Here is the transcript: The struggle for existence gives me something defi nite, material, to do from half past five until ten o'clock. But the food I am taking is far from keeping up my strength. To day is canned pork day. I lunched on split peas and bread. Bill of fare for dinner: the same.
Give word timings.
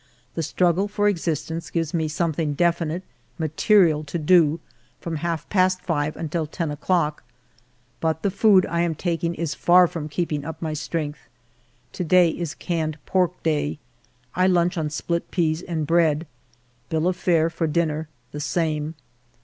The 0.33 0.41
struggle 0.41 0.87
for 0.87 1.07
existence 1.07 1.69
gives 1.69 1.93
me 1.93 2.07
something 2.07 2.55
defi 2.55 2.85
nite, 2.85 3.03
material, 3.37 4.03
to 4.05 4.17
do 4.17 4.59
from 4.99 5.17
half 5.17 5.47
past 5.47 5.79
five 5.83 6.17
until 6.17 6.47
ten 6.47 6.71
o'clock. 6.71 7.21
But 7.99 8.23
the 8.23 8.31
food 8.31 8.65
I 8.65 8.81
am 8.81 8.95
taking 8.95 9.35
is 9.35 9.53
far 9.53 9.85
from 9.85 10.09
keeping 10.09 10.43
up 10.43 10.59
my 10.59 10.73
strength. 10.73 11.29
To 11.91 12.03
day 12.03 12.29
is 12.31 12.55
canned 12.55 12.97
pork 13.05 13.43
day. 13.43 13.77
I 14.35 14.47
lunched 14.47 14.79
on 14.79 14.89
split 14.89 15.29
peas 15.29 15.61
and 15.61 15.85
bread. 15.85 16.25
Bill 16.89 17.07
of 17.07 17.15
fare 17.15 17.51
for 17.51 17.67
dinner: 17.67 18.07
the 18.31 18.39
same. 18.39 18.95